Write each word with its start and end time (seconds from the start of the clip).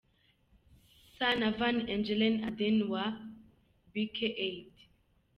ca 1.15 1.29
na 1.39 1.49
Van 1.57 1.77
Engelen 1.95 2.35
Adne 2.47 2.83
wa 2.91 3.05
Bike 3.93 4.27
Aid. 4.47 4.73